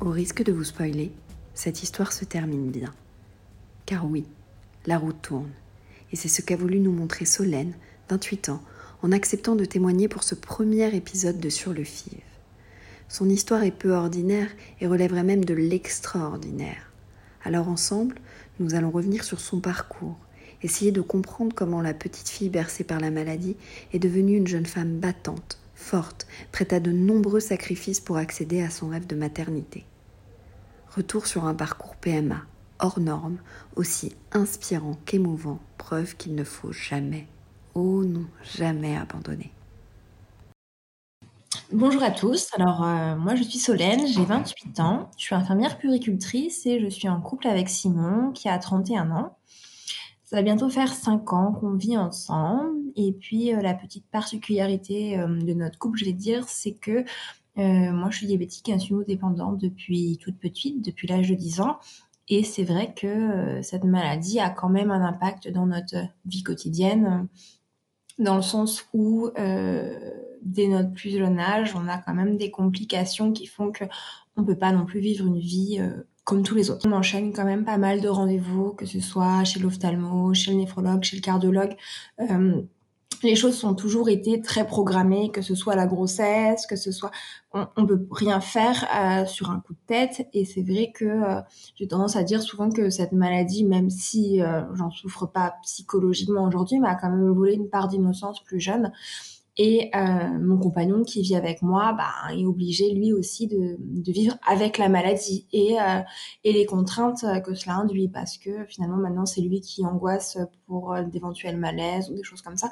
[0.00, 1.10] Au risque de vous spoiler,
[1.54, 2.94] cette histoire se termine bien.
[3.84, 4.26] Car oui,
[4.86, 5.50] la route tourne.
[6.12, 7.74] Et c'est ce qu'a voulu nous montrer Solène,
[8.08, 8.62] 28 ans,
[9.02, 12.20] en acceptant de témoigner pour ce premier épisode de Sur le FIV.
[13.08, 14.48] Son histoire est peu ordinaire
[14.80, 16.92] et relèverait même de l'extraordinaire.
[17.42, 18.20] Alors ensemble,
[18.60, 20.16] nous allons revenir sur son parcours,
[20.62, 23.56] essayer de comprendre comment la petite fille bercée par la maladie
[23.92, 28.68] est devenue une jeune femme battante, forte, prête à de nombreux sacrifices pour accéder à
[28.68, 29.86] son rêve de maternité.
[30.94, 32.42] Retour sur un parcours PMA,
[32.80, 33.38] hors norme,
[33.76, 37.26] aussi inspirant qu'émouvant, preuve qu'il ne faut jamais,
[37.74, 38.26] oh non,
[38.58, 39.52] jamais abandonner.
[41.72, 45.78] Bonjour à tous, alors euh, moi je suis Solène, j'ai 28 ans, je suis infirmière
[45.78, 49.37] puricultrice et je suis en couple avec Simon qui a 31 ans.
[50.28, 55.18] Ça va bientôt faire 5 ans qu'on vit ensemble et puis euh, la petite particularité
[55.18, 57.02] euh, de notre couple, je vais dire, c'est que
[57.56, 61.78] moi je suis diabétique et insulino-dépendante depuis toute petite, depuis l'âge de 10 ans.
[62.28, 67.26] Et c'est vrai que cette maladie a quand même un impact dans notre vie quotidienne,
[68.20, 73.32] dans le sens où dès notre plus jeune âge, on a quand même des complications
[73.32, 73.86] qui font que
[74.38, 76.86] on peut pas non plus vivre une vie euh, comme tous les autres.
[76.86, 80.58] On enchaîne quand même pas mal de rendez-vous, que ce soit chez l'ophtalmo, chez le
[80.58, 81.74] néphrologue, chez le cardiologue.
[82.20, 82.60] Euh,
[83.22, 87.10] les choses sont toujours été très programmées, que ce soit la grossesse, que ce soit,
[87.54, 90.28] on, on peut rien faire euh, sur un coup de tête.
[90.34, 91.40] Et c'est vrai que euh,
[91.76, 94.42] j'ai tendance à dire souvent que cette maladie, même si
[94.74, 98.92] j'en souffre pas psychologiquement aujourd'hui, m'a quand même volé une part d'innocence plus jeune.
[99.60, 103.76] Et euh, mon compagnon qui vit avec moi bah, est obligé lui aussi de,
[104.10, 105.46] vivre avec la maladie.
[105.52, 106.00] Et, euh,
[106.44, 108.08] et les contraintes que cela induit.
[108.08, 112.42] Parce que finalement maintenant c'est lui qui angoisse pour euh, d'éventuels malaises ou des choses
[112.42, 112.70] comme ça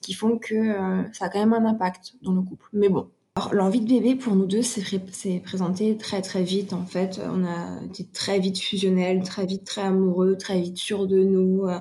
[0.00, 2.66] qui font que euh, ça a quand même un impact dans le couple.
[2.72, 3.10] Mais bon,
[3.52, 7.20] l'envie de bébé pour nous deux s'est présenté très très vite en fait.
[7.24, 11.66] On a été très vite fusionnels, très vite très amoureux, très vite sûrs de nous.
[11.66, 11.78] Euh,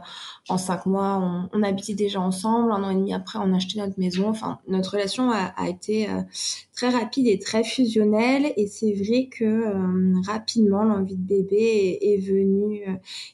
[0.48, 2.72] en cinq mois, on, habitait déjà ensemble.
[2.72, 4.32] Un an et demi après, on a acheté notre maison.
[4.68, 6.22] Notre relation a, été euh,
[6.76, 8.54] très rapide et très fusionnelle.
[8.56, 12.86] Et c'est vrai que euh, rapidement, l'envie de bébé est, est venue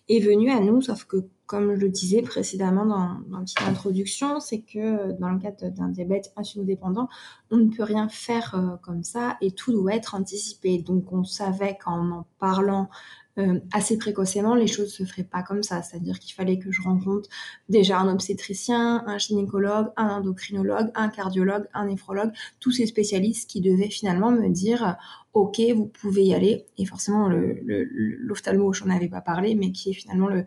[0.07, 0.81] est venue à nous.
[0.81, 5.39] Sauf que comme je le disais précédemment dans, dans petite introduction, c'est que dans le
[5.39, 7.07] cadre d'un diabète insulino-dépendant,
[7.51, 10.79] on ne peut rien faire euh, comme ça et tout doit être anticipé.
[10.79, 12.89] Donc on savait qu'en en parlant
[13.37, 15.81] euh, assez précocement, les choses se feraient pas comme ça.
[15.81, 17.29] C'est-à-dire qu'il fallait que je rencontre
[17.69, 23.61] déjà un obstétricien, un gynécologue, un endocrinologue, un cardiologue, un néphrologue, tous ces spécialistes qui
[23.61, 24.97] devaient finalement me dire
[25.35, 26.65] ok, vous pouvez y aller.
[26.77, 30.45] Et forcément, l'ophtalmo, je n'en avais pas parlé, mais qui est finalement le,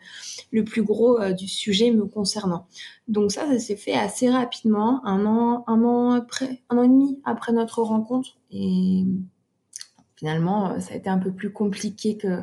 [0.51, 2.67] le plus gros euh, du sujet me concernant.
[3.07, 6.89] Donc ça, ça s'est fait assez rapidement, un an, un an après, un an et
[6.89, 8.39] demi après notre rencontre.
[8.51, 9.05] Et
[10.17, 12.41] finalement, euh, ça a été un peu plus compliqué que,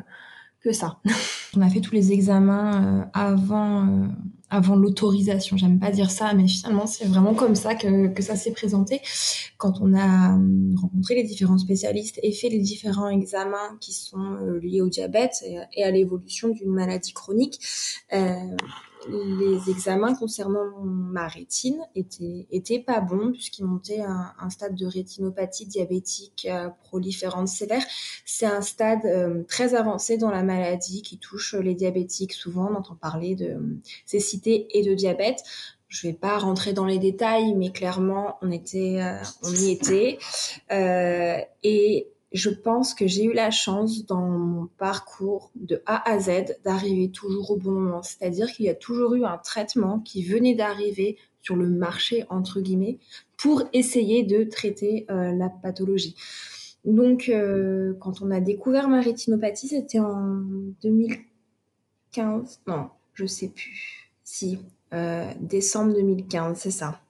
[0.72, 0.98] ça.
[1.56, 4.06] On a fait tous les examens euh, avant, euh,
[4.50, 5.56] avant l'autorisation.
[5.56, 9.00] J'aime pas dire ça, mais finalement, c'est vraiment comme ça que, ça s'est présenté.
[9.56, 14.36] Quand on a euh, rencontré les différents spécialistes et fait les différents examens qui sont
[14.62, 17.60] liés au diabète et, à l'évolution d'une maladie chronique,
[19.08, 24.86] les examens concernant ma rétine étaient, étaient pas bons puisqu'ils montaient à un, stade de
[24.86, 27.82] rétinopathie diabétique euh, proliférante sévère.
[28.24, 32.32] C'est un stade euh, très avancé dans la maladie qui touche les diabétiques.
[32.32, 35.42] Souvent, on entend parler de euh, cécité et de diabète.
[35.88, 40.18] Je vais pas rentrer dans les détails, mais clairement, on était, euh, on y était.
[40.72, 46.18] Euh, et je pense que j'ai eu la chance dans mon parcours de A à
[46.18, 48.02] Z d'arriver toujours au bon moment.
[48.02, 52.60] C'est-à-dire qu'il y a toujours eu un traitement qui venait d'arriver sur le marché, entre
[52.60, 52.98] guillemets,
[53.36, 56.16] pour essayer de traiter la pathologie.
[56.84, 57.30] Donc,
[58.00, 60.40] quand on a découvert ma rétinopathie, c'était en
[60.82, 64.58] 2015, non, je sais plus, si,
[65.40, 67.00] décembre 2015, c'est ça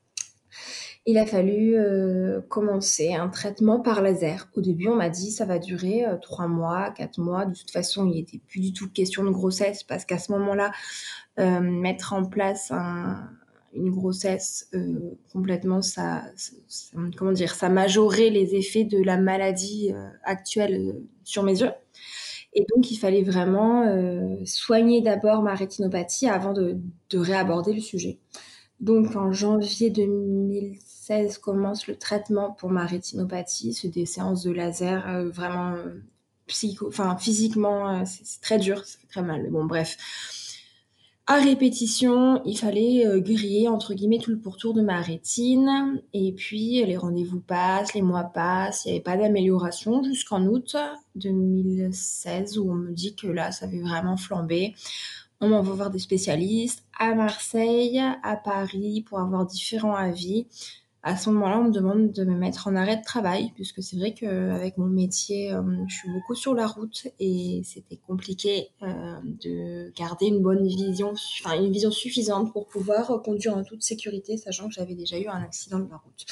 [1.08, 4.48] il a fallu euh, commencer un traitement par laser.
[4.56, 7.46] Au début, on m'a dit ça va durer euh, trois mois, quatre mois.
[7.46, 10.72] De toute façon, il n'était plus du tout question de grossesse parce qu'à ce moment-là,
[11.38, 12.72] euh, mettre en place
[13.72, 14.70] une grossesse
[15.32, 16.24] complètement, ça,
[17.16, 19.92] comment dire, ça majorait les effets de la maladie
[20.24, 21.70] actuelle sur mes yeux.
[22.54, 23.84] Et donc, il fallait vraiment
[24.46, 28.18] soigner d'abord ma rétinopathie avant de réaborder le sujet.
[28.80, 30.78] Donc, en janvier 2000
[31.40, 33.74] commence le traitement pour ma rétinopathie.
[33.74, 36.00] C'est des séances de laser euh, vraiment euh,
[36.48, 39.48] physiquement, euh, c'est très dur, fait très mal.
[39.50, 39.96] Bon, bref.
[41.28, 46.00] À répétition, il fallait griller entre guillemets tout le pourtour de ma rétine.
[46.12, 50.76] Et puis les rendez-vous passent, les mois passent, il n'y avait pas d'amélioration jusqu'en août
[51.16, 54.76] 2016 où on me dit que là, ça avait vraiment flambé.
[55.40, 60.46] On m'envoie voir des spécialistes à Marseille, à Paris pour avoir différents avis
[61.06, 63.96] à ce moment-là, on me demande de me mettre en arrêt de travail, puisque c'est
[63.96, 69.20] vrai qu'avec mon métier, euh, je suis beaucoup sur la route et c'était compliqué euh,
[69.24, 74.36] de garder une bonne vision, enfin une vision suffisante pour pouvoir conduire en toute sécurité,
[74.36, 76.26] sachant que j'avais déjà eu un accident de la route.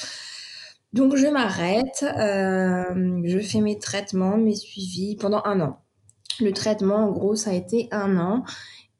[0.91, 5.79] Donc je m'arrête, euh, je fais mes traitements, mes suivis pendant un an.
[6.41, 8.43] Le traitement, en gros, ça a été un an.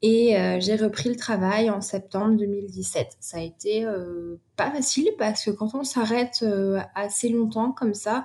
[0.07, 3.18] Et euh, j'ai repris le travail en septembre 2017.
[3.19, 7.96] Ça a été euh, pas facile parce que quand on s'arrête euh, assez longtemps comme
[7.96, 8.24] ça,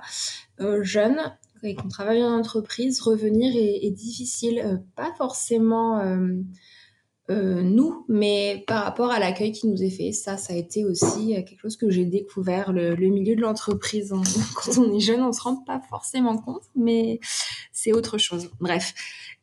[0.81, 1.17] jeune,
[1.63, 4.83] et qu'on travaille en entreprise, revenir est, difficile.
[4.95, 6.03] pas forcément
[7.29, 10.11] nous, mais par rapport à l'accueil qui nous est fait.
[10.11, 14.13] Ça, ça a été aussi quelque chose que j'ai découvert, le, milieu de l'entreprise.
[14.55, 17.19] Quand on est jeune, on se rend pas forcément compte, mais
[17.71, 18.51] c'est autre chose.
[18.59, 18.93] Bref.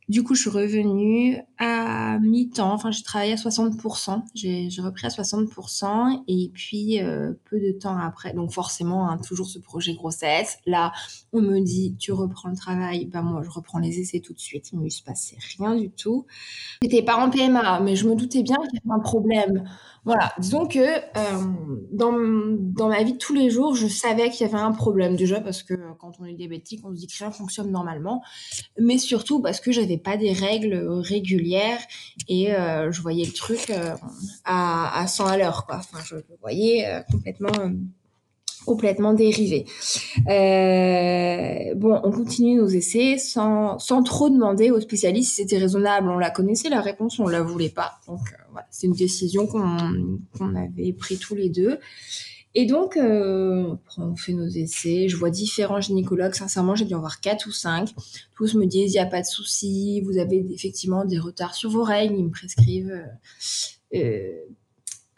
[0.09, 2.73] Du coup, je suis revenue à mi-temps.
[2.73, 4.23] Enfin, j'ai travaillé à 60%.
[4.35, 6.23] J'ai repris à 60%.
[6.27, 10.59] Et puis, euh, peu de temps après, donc forcément, hein, toujours ce projet grossesse.
[10.65, 10.93] Là,
[11.35, 13.05] on me dit, tu reprends le travail.
[13.05, 14.71] Ben, moi, je reprends les essais tout de suite.
[14.73, 16.25] Il ne se passait rien du tout.
[16.81, 19.65] J'étais pas en PMA, mais je me doutais bien qu'il y avait un problème.
[20.09, 21.03] Voilà, disons que euh,
[21.93, 22.13] dans,
[22.59, 25.39] dans, ma vie de tous les jours, je savais qu'il y avait un problème déjà
[25.39, 28.23] parce que quand on est diabétique, on se dit que rien fonctionne normalement,
[28.79, 31.81] mais surtout parce que j'avais pas des règles régulières
[32.29, 33.95] et euh, je voyais le truc euh,
[34.45, 35.77] à, à 100 à l'heure, quoi.
[35.77, 37.53] Enfin, je le voyais complètement
[38.69, 39.65] complètement dérivé.
[40.29, 46.09] Euh, bon, on continue nos essais sans, sans trop demander aux spécialistes si c'était raisonnable.
[46.11, 47.93] On la connaissait, la réponse, on la voulait pas.
[48.07, 51.79] Donc euh, voilà, c'est une décision qu'on avait pris tous les deux.
[52.55, 57.01] Et donc, euh, on fait nos essais, je vois différents gynécologues, sincèrement, j'ai dû en
[57.01, 57.91] voir quatre ou cinq.
[58.37, 61.71] Tous me disent, il n'y a pas de souci, vous avez effectivement des retards sur
[61.71, 63.05] vos règles, ils me prescrivent
[63.95, 64.33] euh,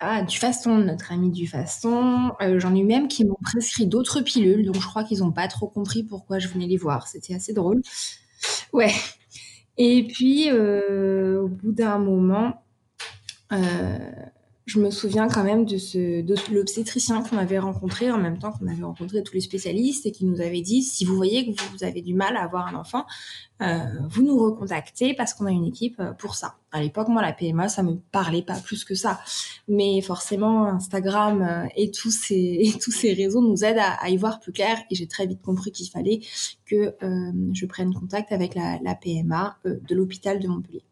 [0.03, 2.33] ah, du façon, notre ami du façon.
[2.41, 5.47] Euh, j'en ai même qui m'ont prescrit d'autres pilules, donc je crois qu'ils n'ont pas
[5.47, 7.07] trop compris pourquoi je venais les voir.
[7.07, 7.83] C'était assez drôle.
[8.73, 8.93] Ouais.
[9.77, 12.65] Et puis, euh, au bout d'un moment,
[13.53, 13.99] euh,
[14.71, 18.53] je me souviens quand même de, ce, de l'obstétricien qu'on avait rencontré en même temps
[18.53, 21.61] qu'on avait rencontré tous les spécialistes et qui nous avait dit si vous voyez que
[21.73, 23.05] vous avez du mal à avoir un enfant,
[23.63, 26.55] euh, vous nous recontactez parce qu'on a une équipe euh, pour ça.
[26.71, 29.21] À l'époque, moi, la PMA, ça me parlait pas plus que ça.
[29.67, 32.73] Mais forcément, Instagram euh, et tous ces,
[33.17, 36.21] réseaux nous aident à, y voir plus clair et j'ai très vite compris qu'il fallait
[36.65, 36.95] que
[37.53, 40.85] je prenne contact avec la PMA de l'hôpital de Montpellier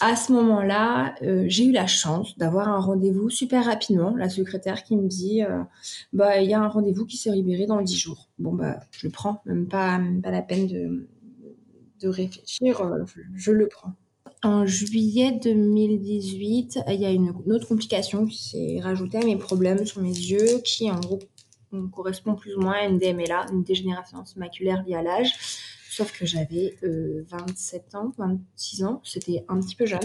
[0.00, 4.14] à ce moment-là, euh, j'ai eu la chance d'avoir un rendez-vous super rapidement.
[4.16, 5.62] La secrétaire qui me dit, euh,
[6.12, 8.28] bah il y a un rendez-vous qui s'est libéré dans 10 jours.
[8.38, 11.08] Bon bah je le prends, même pas, la peine de,
[12.00, 13.04] de réfléchir, euh,
[13.34, 13.92] je, le prends.
[14.44, 19.84] En juillet 2018, il y a une, autre complication qui s'est rajoutée à mes problèmes
[19.84, 21.18] sur mes yeux, qui en gros
[21.92, 25.34] correspond plus ou moins à une DMLA, une dégénérescence maculaire liée à l'âge
[25.98, 29.98] sauf que j'avais 27 euh, ans, 26 ans, c'était un petit peu jeune.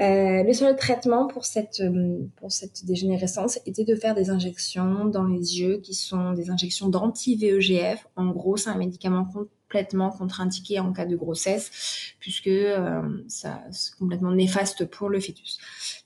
[0.00, 5.06] Euh, le seul traitement pour cette, euh, pour cette dégénérescence était de faire des injections
[5.06, 8.06] dans les yeux qui sont des injections d'anti-VEGF.
[8.16, 9.24] En gros, c'est un médicament
[9.68, 15.58] complètement contre-indiqué en cas de grossesse, puisque euh, ça c'est complètement néfaste pour le fœtus.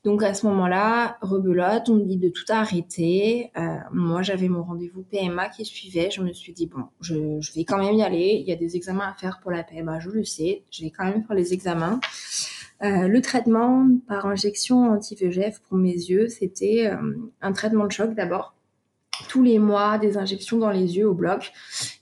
[0.02, 3.52] Donc à ce moment-là, rebelote, on me dit de tout arrêter.
[3.56, 6.10] Euh, moi, j'avais mon rendez-vous PMA qui suivait.
[6.10, 7.14] Je me suis dit bon, je,
[7.54, 8.38] vais quand même y aller.
[8.40, 10.64] Il y a des examens à faire pour la PMA, je le sais.
[10.72, 12.00] Je vais quand même faire les examens.
[12.82, 16.90] Euh, le traitement par injection anti-VEGF pour mes yeux, c'était
[17.40, 18.56] un traitement de choc d'abord
[19.28, 21.52] tous les mois des injections dans les yeux au bloc,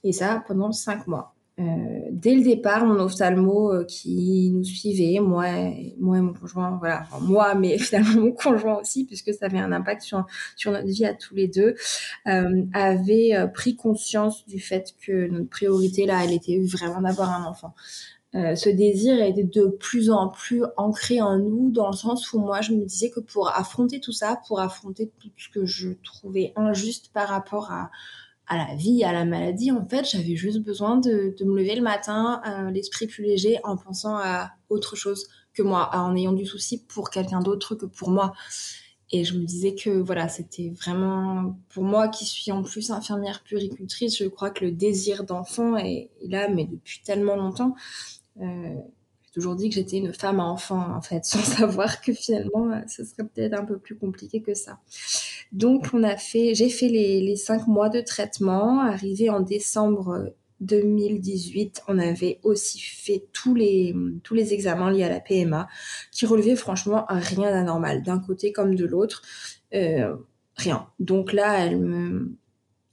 [0.05, 1.35] et ça pendant cinq mois.
[1.61, 5.45] Euh, dès le départ, mon ophtalmo euh, qui nous suivait, moi,
[5.99, 9.73] moi et mon conjoint, voilà, moi, mais finalement mon conjoint aussi, puisque ça avait un
[9.73, 10.25] impact sur,
[10.57, 11.75] sur notre vie à tous les deux,
[12.29, 17.45] euh, avait pris conscience du fait que notre priorité là, elle était vraiment d'avoir un
[17.45, 17.75] enfant.
[18.33, 22.61] ce désir était de plus en plus ancré en nous, dans le sens où moi,
[22.63, 26.53] je me disais que pour affronter tout ça, pour affronter tout ce que je trouvais
[26.57, 27.91] injuste par rapport à
[28.51, 31.83] à la vie, à la maladie, en fait, j'avais juste besoin de, me lever le
[31.83, 36.45] matin, euh, l'esprit plus léger, en pensant à autre chose que moi, en ayant du
[36.45, 38.33] souci pour quelqu'un d'autre que pour moi.
[39.13, 43.45] Et je me disais que voilà, c'était vraiment pour moi qui suis en plus infirmière
[43.45, 47.77] puricultrice, je crois que le désir d'enfant est, là, mais depuis tellement longtemps.
[48.41, 48.75] Euh,
[49.33, 53.05] toujours dit que j'étais une femme à enfant, en fait, sans savoir que finalement, ce
[53.05, 54.79] serait peut-être un peu plus compliqué que ça.
[55.53, 58.81] Donc, on a fait, j'ai fait les, cinq mois de traitement.
[58.81, 65.09] Arrivé en décembre 2018, on avait aussi fait tous les, tous les examens liés à
[65.09, 65.69] la PMA,
[66.13, 69.23] qui relevaient franchement rien d'anormal, d'un côté comme de l'autre.
[69.75, 70.15] Euh,
[70.57, 70.87] rien.
[70.99, 72.37] Donc là, elle me,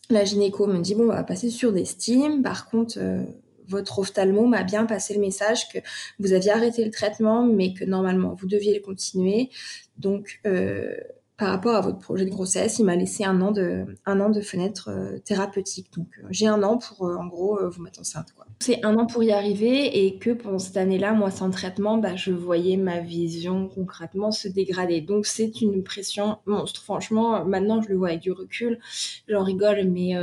[0.09, 2.41] la gynéco me dit, bon, on va passer sur des stimes.
[2.41, 3.23] Par contre, euh,
[3.67, 5.79] votre ophtalmo m'a bien passé le message que
[6.19, 9.49] vous aviez arrêté le traitement, mais que normalement, vous deviez le continuer.
[9.97, 10.95] Donc, euh,
[11.37, 14.31] par rapport à votre projet de grossesse, il m'a laissé un an de, un an
[14.31, 15.93] de fenêtre euh, thérapeutique.
[15.95, 18.33] Donc, euh, j'ai un an pour, euh, en gros, vous mettre enceinte.
[18.59, 22.15] C'est un an pour y arriver et que pendant cette année-là, moi, sans traitement, bah,
[22.15, 25.01] je voyais ma vision concrètement se dégrader.
[25.01, 26.81] Donc, c'est une pression monstre.
[26.81, 28.79] Franchement, maintenant, je le vois avec du recul.
[29.27, 30.15] J'en rigole, mais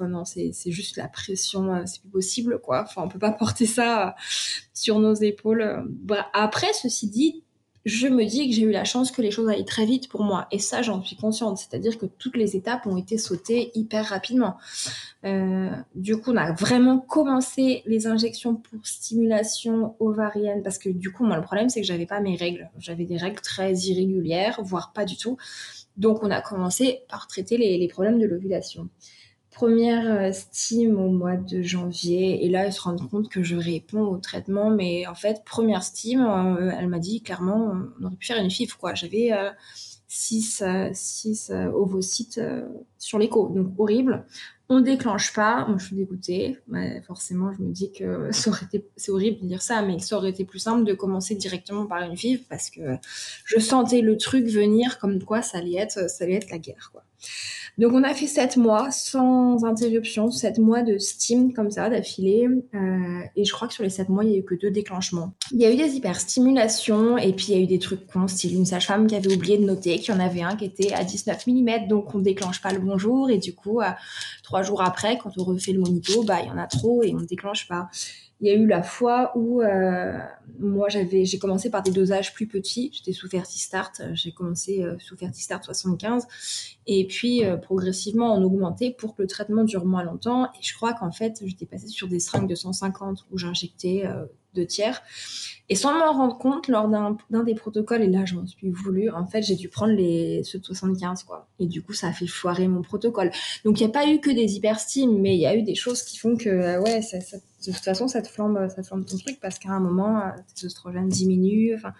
[0.00, 1.82] non, c'est, c'est juste la pression.
[1.84, 2.84] c'est plus possible, quoi.
[2.84, 4.14] Enfin, on peut pas porter ça
[4.72, 5.84] sur nos épaules.
[5.86, 7.41] Bah, après, ceci dit,
[7.84, 10.22] je me dis que j'ai eu la chance que les choses aillent très vite pour
[10.22, 10.46] moi.
[10.52, 11.58] Et ça, j'en suis consciente.
[11.58, 14.56] C'est-à-dire que toutes les étapes ont été sautées hyper rapidement.
[15.24, 21.12] Euh, du coup, on a vraiment commencé les injections pour stimulation ovarienne parce que du
[21.12, 22.70] coup, moi, le problème, c'est que j'avais pas mes règles.
[22.78, 25.36] J'avais des règles très irrégulières, voire pas du tout.
[25.96, 28.88] Donc, on a commencé par traiter les, les problèmes de l'ovulation
[29.52, 32.44] première euh, stime au mois de janvier.
[32.44, 34.70] Et là elle se rend compte que je réponds au traitement.
[34.70, 38.50] Mais en fait première stime euh, elle m'a dit clairement on aurait pu faire une
[38.50, 38.94] FIF quoi.
[38.94, 39.30] J'avais
[40.08, 42.40] 6 euh, ovocytes
[42.98, 43.48] sur l'écho.
[43.48, 44.24] Donc horrible.
[44.68, 45.66] On déclenche pas.
[45.68, 46.58] Moi je suis dégoûtée.
[47.06, 48.30] Forcément je me dis que
[48.96, 52.02] c'est horrible de dire ça mais ça aurait été plus simple de commencer directement par
[52.02, 52.96] une FIV parce que
[53.44, 56.90] je sentais le truc venir comme quoi ça allait être ça allait être la guerre
[56.92, 57.04] quoi
[57.78, 62.46] donc on a fait sept mois sans interruption, sept mois de steam comme ça d'affilée.
[62.74, 64.70] Euh, et je crois que sur les sept mois, il y a eu que deux
[64.70, 65.32] déclenchements.
[65.52, 68.28] Il y a eu des hyperstimulations et puis il y a eu des trucs cons,
[68.28, 70.92] style une sage-femme qui avait oublié de noter qu'il y en avait un qui était
[70.92, 73.80] à 19 mm, donc on déclenche pas le bonjour et du coup,
[74.42, 77.14] trois jours après, quand on refait le monito, bah il y en a trop et
[77.14, 77.88] on ne déclenche pas.
[78.42, 80.18] Il y a eu la fois où euh,
[80.58, 82.90] moi j'avais, j'ai commencé par des dosages plus petits.
[82.92, 86.26] J'étais sous Fertistart, euh, j'ai commencé euh, sous Fertistart 75,
[86.88, 90.46] et puis progressivement on augmentait pour que le traitement dure moins longtemps.
[90.46, 94.04] Et je crois qu'en fait j'étais passée sur des seringues de 150 où j'injectais
[94.54, 95.02] deux tiers.
[95.68, 99.26] Et sans m'en rendre compte, lors d'un des protocoles, et là je suis voulu, en
[99.26, 101.48] fait j'ai dû prendre les ceux de 75 quoi.
[101.58, 103.30] Et du coup ça a fait foirer mon protocole.
[103.64, 105.74] Donc il n'y a pas eu que des hyperstimes, mais il y a eu des
[105.74, 109.06] choses qui font que ouais, ça, de toute façon ça te flambe, ça te flambe
[109.06, 111.74] ton truc parce qu'à un moment euh, tes oestrogènes diminuent.
[111.74, 111.94] Enfin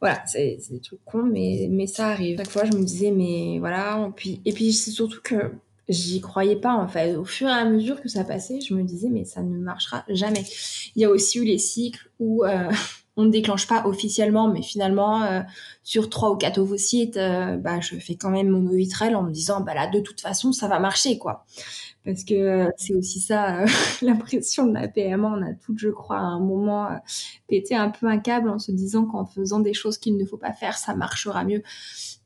[0.00, 2.38] voilà, c'est des trucs cons, mais, mais ça arrive.
[2.38, 5.52] Chaque fois je me disais mais voilà, puis, et puis c'est surtout que
[5.88, 7.16] j'y croyais pas en fait.
[7.16, 10.04] Au fur et à mesure que ça passait, je me disais mais ça ne marchera
[10.08, 10.44] jamais.
[10.96, 12.70] Il y a aussi eu les cycles où euh,
[13.18, 15.40] on ne déclenche pas officiellement, mais finalement euh,
[15.82, 19.32] sur trois ou quatre ovocytes, euh, bah je fais quand même mon ovitrel en me
[19.32, 21.44] disant bah là de toute façon ça va marcher quoi.
[22.04, 23.64] Parce que c'est aussi ça
[24.02, 25.28] la pression de la PMA.
[25.28, 26.88] On a toutes, je crois, à un moment
[27.48, 30.38] pété un peu un câble en se disant qu'en faisant des choses qu'il ne faut
[30.38, 31.62] pas faire, ça marchera mieux.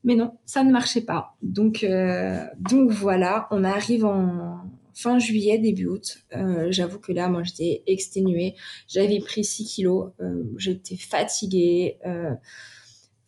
[0.04, 1.34] Mais non, ça ne marchait pas.
[1.42, 4.58] Donc, euh, donc voilà, on arrive en
[4.94, 6.18] fin juillet, début août.
[6.36, 8.54] Euh, j'avoue que là, moi, j'étais exténuée.
[8.88, 10.10] J'avais pris 6 kilos.
[10.20, 11.98] Euh, j'étais fatiguée.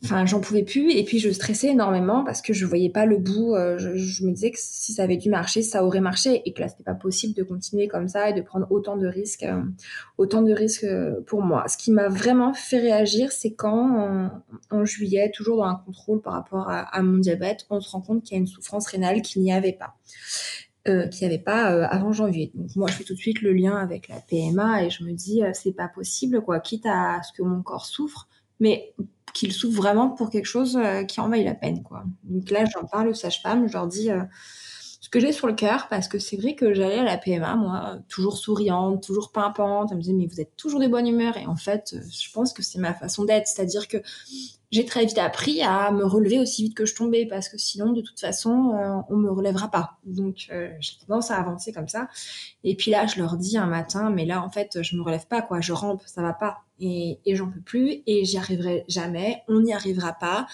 [0.05, 0.93] Enfin, j'en pouvais plus.
[0.93, 3.55] Et puis, je stressais énormément parce que je voyais pas le bout.
[3.55, 6.43] Euh, je, me disais que si ça avait dû marcher, ça aurait marché.
[6.45, 9.07] Et que là, c'était pas possible de continuer comme ça et de prendre autant de
[9.07, 9.63] risques, euh,
[10.19, 11.65] autant de risques euh, pour moi.
[11.69, 14.31] Ce qui m'a vraiment fait réagir, c'est quand,
[14.71, 18.23] en, juillet, toujours dans un contrôle par rapport à, mon diabète, on se rend compte
[18.23, 19.95] qu'il y a une souffrance rénale qu'il n'y avait pas.
[20.87, 22.53] Euh, qu'il n'y avait pas avant janvier.
[22.55, 25.13] Donc moi, je fais tout de suite le lien avec la PMA et je me
[25.13, 28.29] dis, c'est pas possible, quoi, quitte à ce que mon corps souffre,
[28.61, 28.95] mais
[29.35, 32.05] qu'il souffre vraiment pour quelque chose euh, qui en vaille la peine, quoi.
[32.23, 34.23] Donc là, j'en parle aux sages-femmes, je leur dis, euh,
[35.21, 38.37] j'ai sur le cœur parce que c'est vrai que j'allais à la PMA, moi, toujours
[38.37, 39.89] souriante, toujours pimpante.
[39.91, 41.37] Elle me disait, mais vous êtes toujours de bonne humeur.
[41.37, 43.47] Et en fait, je pense que c'est ma façon d'être.
[43.47, 43.99] C'est-à-dire que
[44.75, 47.93] j'ai très vite appris à me relever aussi vite que je tombais parce que sinon,
[47.93, 49.99] de toute façon, euh, on me relèvera pas.
[50.05, 52.09] Donc, euh, j'ai tendance à avancer comme ça.
[52.65, 55.29] Et puis là, je leur dis un matin, mais là, en fait, je me relève
[55.29, 55.61] pas, quoi.
[55.61, 56.65] Je rampe, ça va pas.
[56.81, 59.43] Et j'en peux plus et j'y arriverai jamais.
[59.47, 60.49] On n'y arrivera pas.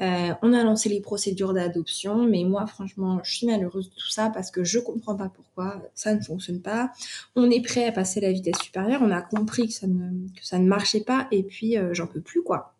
[0.00, 4.10] Euh, on a lancé les procédures d'adoption, mais moi, franchement, je suis malheureuse de tout
[4.10, 6.92] ça parce que je comprends pas pourquoi ça ne fonctionne pas.
[7.34, 11.00] On est prêt à passer la vitesse supérieure, on a compris que ça ne, marchait
[11.00, 12.74] pas, et puis euh, j'en peux plus, quoi.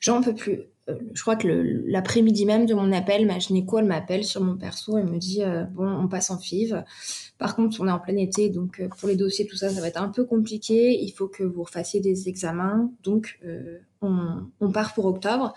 [0.00, 0.62] J'en peux plus.
[0.88, 1.48] Euh, je crois que
[1.86, 5.42] l'après-midi même de mon appel, ma gynéco, elle m'appelle sur mon perso, elle me dit
[5.72, 6.84] bon, on passe en FIV.
[7.38, 9.88] Par contre, on est en plein été, donc pour les dossiers, tout ça, ça va
[9.88, 10.98] être un peu compliqué.
[11.02, 13.38] Il faut que vous refassiez des examens, donc
[14.60, 15.54] on, part pour octobre.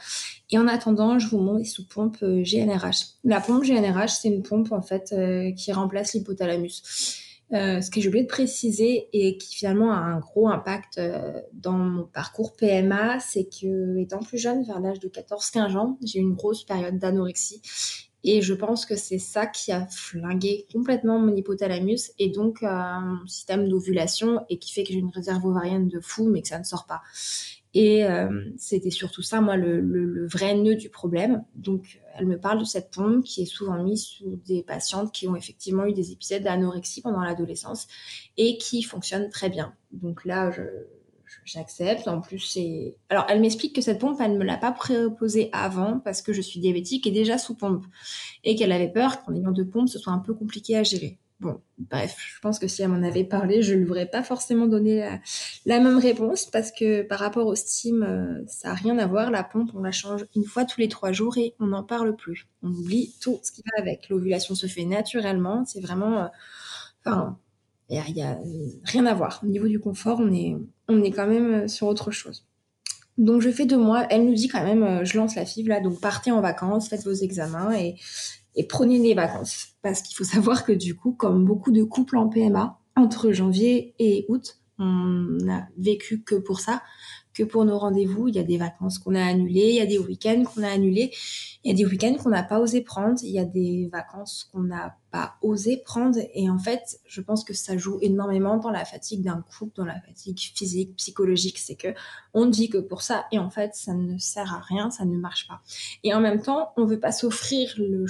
[0.52, 2.86] Et en attendant, je vous montre les sous-pompes GNRH.
[2.86, 2.90] Euh,
[3.24, 6.82] La pompe GNRH, c'est une pompe en fait euh, qui remplace l'hypothalamus.
[7.52, 11.02] Euh, ce que j'ai oublié de préciser et qui finalement a un gros impact
[11.54, 16.20] dans mon parcours PMA, c'est que étant plus jeune, vers l'âge de 14-15 ans, j'ai
[16.20, 17.62] eu une grosse période d'anorexie.
[18.24, 23.26] Et je pense que c'est ça qui a flingué complètement mon hypothalamus et donc mon
[23.28, 26.60] système d'ovulation et qui fait que j'ai une réserve ovarienne de fou, mais que ça
[26.60, 27.02] ne sort pas.
[27.74, 31.44] Et euh, c'était surtout ça, moi, le, vrai nœud du problème.
[31.56, 35.28] Donc, elle me parle de cette pompe qui est souvent mise sous des patientes qui
[35.28, 37.88] ont effectivement eu des épisodes d'anorexie pendant l'adolescence
[38.38, 39.74] et qui fonctionne très bien.
[39.92, 40.52] Donc là,
[41.46, 42.08] j'accepte.
[42.08, 42.96] En plus, c'est.
[43.10, 46.34] Alors, elle m'explique que cette pompe, elle ne me l'a pas proposée avant parce que
[46.34, 47.86] je suis diabétique et déjà sous pompe.
[48.44, 51.20] Et qu'elle avait peur qu'en ayant deux pompes, ce soit un peu compliqué à gérer.
[51.40, 54.24] Bon, bref, je pense que si elle m'en avait parlé, je ne lui aurais pas
[54.24, 55.20] forcément donné
[55.66, 59.32] la, même réponse parce que par rapport au steam, euh, ça n'a rien à voir.
[59.32, 62.18] La pompe, on la change une fois tous les trois jours et on n'en parle
[62.18, 62.50] plus.
[62.62, 64.10] On oublie tout ce qui va avec.
[64.10, 65.64] L'ovulation se fait naturellement.
[65.66, 66.24] C'est vraiment.
[66.24, 66.28] Euh,
[67.06, 67.38] enfin,
[67.90, 68.38] il n'y a,
[68.84, 69.40] rien à voir.
[69.42, 72.46] Au niveau du confort, on est, quand même euh, sur autre chose.
[73.18, 74.06] Donc je fais deux mois.
[74.10, 77.04] Elle nous dit quand même, je lance la fibre là, donc partez en vacances, faites
[77.06, 77.96] vos examens et,
[78.60, 79.70] et prenez des vacances.
[79.82, 83.96] Parce qu'il faut savoir que du coup, comme beaucoup de couples en PMA, entre janvier
[84.00, 86.84] et août, on n'a vécu que pour ça,
[87.44, 88.28] pour nos rendez-vous.
[88.28, 90.70] Il y a des vacances qu'on a annulées, il y a des week-ends qu'on a
[90.70, 91.12] annulés,
[91.64, 94.50] il y a des week-ends qu'on n'a pas osé prendre, il y a des vacances
[94.52, 96.20] qu'on n'a pas osé prendre.
[96.34, 99.86] Et en fait, je pense que ça joue énormément dans la fatigue d'un couple, dans
[99.86, 101.60] la fatigue physique, psychologique.
[101.60, 101.94] C'est que
[102.34, 105.18] on dit que pour ça, et en fait, ça ne sert à rien, ça ne
[105.18, 105.62] marche pas.
[106.04, 108.06] Et en même temps, on veut pas s'offrir le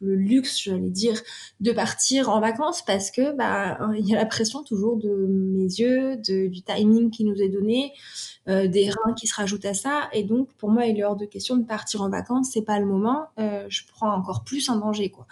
[0.00, 1.20] le luxe, j'allais dire,
[1.60, 5.64] de partir en vacances parce que bah il y a la pression toujours de mes
[5.64, 7.92] yeux, de, du timing qui nous est donné,
[8.48, 10.08] euh, des reins qui se rajoutent à ça.
[10.12, 12.50] Et donc pour moi, il est hors de question de partir en vacances.
[12.52, 13.26] C'est pas le moment.
[13.38, 15.26] Euh, je prends encore plus un danger quoi.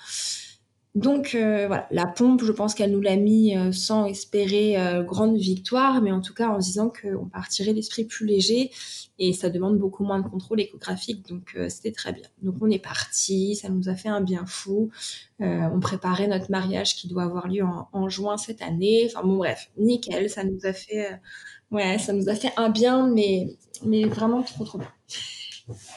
[0.95, 5.03] Donc euh, voilà, la pompe, je pense qu'elle nous l'a mis euh, sans espérer euh,
[5.03, 8.71] grande victoire, mais en tout cas en disant qu'on partirait l'esprit plus léger
[9.19, 12.29] et ça demande beaucoup moins de contrôle échographique, donc c'était très bien.
[12.43, 14.91] Donc on est parti, ça nous a fait un bien fou.
[15.39, 19.07] on préparait notre mariage qui doit avoir lieu en, juin cette année.
[19.07, 21.21] Enfin bon bref, nickel, ça nous a fait,
[21.71, 24.91] ouais, ça nous a fait un bien, mais mais vraiment trop trop bien.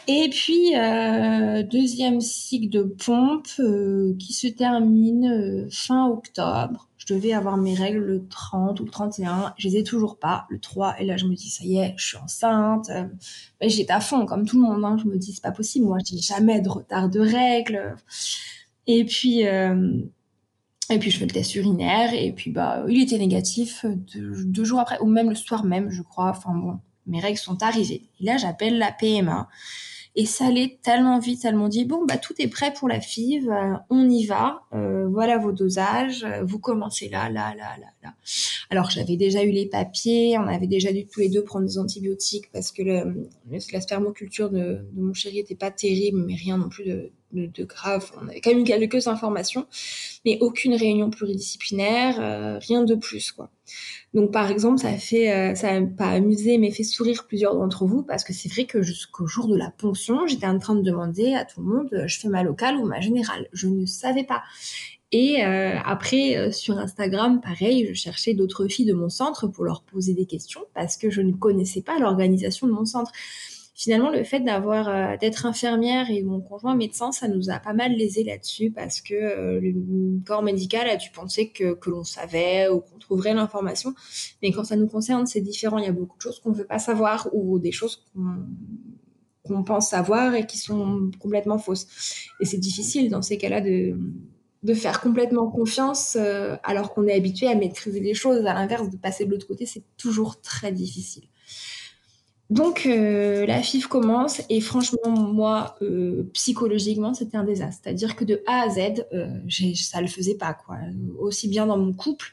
[0.08, 6.88] Et puis, euh, deuxième cycle de pompe euh, qui se termine euh, fin octobre.
[6.97, 9.53] Je devais avoir mes règles le 30 ou le 31.
[9.58, 11.01] Je les ai toujours pas, le 3.
[11.01, 12.89] Et là, je me dis, ça y est, je suis enceinte.
[13.62, 14.84] J'étais à fond, comme tout le monde.
[14.86, 14.97] Hein.
[15.01, 15.86] Je me dis, c'est pas possible.
[15.86, 17.95] Moi, dis jamais de retard de règles.
[18.88, 22.13] Et puis, et puis, je fais le test urinaire.
[22.13, 25.89] Et puis, bah, il était négatif deux, deux jours après, ou même le soir même,
[25.89, 26.30] je crois.
[26.30, 28.04] Enfin bon, mes règles sont arrivées.
[28.20, 29.50] Et là, j'appelle la PMA.
[30.20, 33.52] Et ça allait tellement vite, elles dit bon bah tout est prêt pour la FIV,
[33.52, 37.86] euh, on y va, euh, voilà vos dosages, euh, vous commencez là, là, là, là,
[38.02, 38.15] là.
[38.72, 41.78] Alors j'avais déjà eu les papiers, on avait déjà dû tous les deux prendre des
[41.78, 46.86] antibiotiques parce que la spermoculture de, mon chéri était pas terrible, mais rien non plus
[46.86, 48.12] de, grave.
[48.20, 49.67] On avait quand même quelques informations,
[50.26, 53.52] mais aucune réunion pluridisciplinaire, rien de plus, quoi.
[54.17, 58.01] Donc, par exemple, ça fait, euh, ça pas amusé, mais fait sourire plusieurs d'entre vous,
[58.01, 61.36] parce que c'est vrai que jusqu'au jour de la ponction, j'étais en train de demander
[61.36, 63.47] à tout le monde, euh, je fais ma locale ou ma générale.
[63.53, 64.41] Je ne savais pas.
[65.12, 70.13] Et après, sur Instagram, pareil, je cherchais d'autres filles de mon centre pour leur poser
[70.13, 73.13] des questions, parce que je ne connaissais pas l'organisation de mon centre
[73.78, 77.94] finalement, le fait euh, d'être infirmière et mon conjoint médecin, ça nous a pas mal
[77.94, 82.68] lésé là-dessus parce que euh, le corps médical a dû penser que, que l'on savait
[82.70, 83.94] ou qu'on trouverait l'information.
[84.42, 85.78] Mais quand ça nous concerne, c'est différent.
[85.78, 88.04] Il y a beaucoup de choses qu'on ne veut pas savoir ou des choses
[89.46, 91.88] qu'on pense savoir et qui sont complètement fausses.
[92.40, 93.96] Et c'est difficile dans ces cas-là de
[94.63, 96.18] de faire complètement confiance
[96.63, 98.40] alors qu'on est habitué à maîtriser les choses.
[98.40, 101.24] À l'inverse, de passer de l'autre côté, c'est toujours très difficile.
[102.50, 105.78] Donc la FIF commence et franchement moi
[106.34, 107.82] psychologiquement c'était un désastre.
[107.84, 109.06] C'est-à-dire que de A à Z
[109.76, 110.78] ça le faisait pas quoi.
[111.20, 112.32] Aussi bien dans mon couple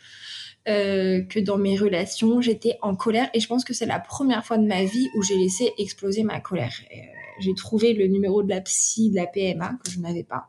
[0.67, 4.57] que dans mes relations j'étais en colère et je pense que c'est la première fois
[4.57, 6.75] de ma vie où j'ai laissé exploser ma colère.
[7.41, 10.49] j'ai trouvé le numéro de la psy de la PMA que je n'avais pas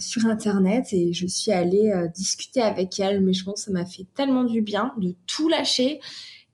[0.00, 3.86] sur internet et je suis allée discuter avec elle mais je pense que ça m'a
[3.86, 6.00] fait tellement du bien de tout lâcher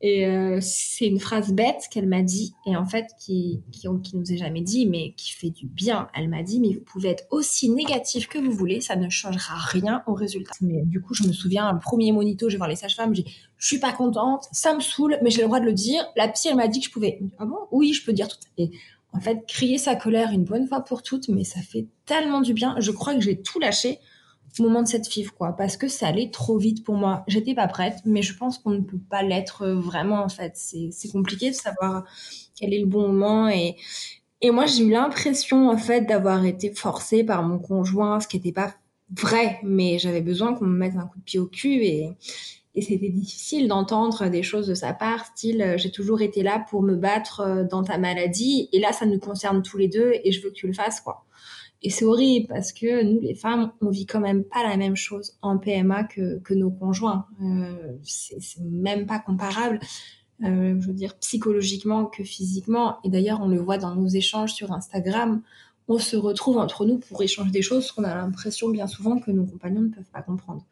[0.07, 3.63] et euh, c'est une phrase bête qu'elle m'a dit, et en fait, qui,
[4.13, 6.09] nous est jamais dit, mais qui fait du bien.
[6.13, 9.55] Elle m'a dit, mais vous pouvez être aussi négatif que vous voulez, ça ne changera
[9.57, 10.53] rien au résultat.
[10.61, 13.25] Mais du coup, je me souviens, un premier monito, je vais voir les sages-femmes, j'ai
[13.57, 16.05] je suis pas contente, ça me saoule, mais j'ai le droit de le dire.
[16.17, 17.23] La psy, elle m'a dit que je pouvais.
[17.39, 17.57] Ah bon?
[17.73, 18.37] Oui, je peux dire tout.
[18.59, 18.73] Et
[19.15, 22.53] en fait, crier sa colère une bonne fois pour toutes, mais ça fait tellement du
[22.53, 22.77] bien.
[22.79, 24.01] Je crois que j'ai tout lâché
[24.63, 27.25] moment de cette FIV, quoi, parce que ça allait trop vite pour moi.
[27.27, 30.53] J'étais pas prête, mais je pense qu'on ne peut pas l'être euh, vraiment, en fait.
[30.55, 32.05] C'est compliqué de savoir
[32.55, 33.77] quel est le bon moment et,
[34.41, 38.37] et moi, j'ai eu l'impression, en fait, d'avoir été forcée par mon conjoint, ce qui
[38.37, 38.75] n'était pas
[39.11, 42.17] vrai, mais j'avais besoin qu'on me mette un coup de pied au cul et,
[42.75, 46.65] et c'était difficile d'entendre des choses de sa part, style euh, j'ai toujours été là
[46.69, 50.13] pour me battre euh, dans ta maladie et là ça nous concerne tous les deux
[50.25, 51.25] et je veux que tu le fasses quoi.
[51.85, 54.97] Et c'est horrible parce que nous, les femmes, on vit quand même pas la même
[54.97, 57.27] chose en PMA que, que nos conjoints.
[57.43, 59.79] Euh, c'est même pas comparable,
[60.43, 62.97] euh, je veux dire, psychologiquement que physiquement.
[63.05, 65.43] Et d'ailleurs, on le voit dans nos échanges sur Instagram.
[65.87, 69.31] On se retrouve entre nous pour échanger des choses qu'on a l'impression bien souvent que
[69.31, 70.65] nos compagnons ne peuvent pas comprendre.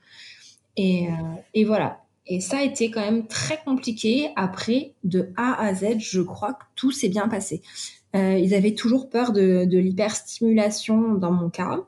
[0.78, 1.10] Euh,
[1.52, 2.00] et voilà.
[2.26, 4.30] Et ça a été quand même très compliqué.
[4.34, 7.60] Après, de A à Z, je crois que tout s'est bien passé.
[8.14, 11.80] Euh, ils avaient toujours peur de, de l'hyperstimulation dans mon cas.